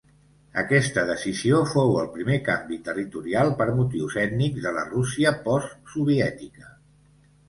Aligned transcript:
Aquesta 0.59 1.01
decisió 1.07 1.57
fou 1.73 1.91
el 2.03 2.07
primer 2.15 2.37
canvi 2.47 2.79
territorial 2.87 3.53
per 3.59 3.67
motius 3.81 4.15
ètnics 4.23 4.63
de 4.63 4.71
la 4.79 4.87
Rússia 4.95 5.35
post 5.45 5.93
soviètica. 5.97 6.67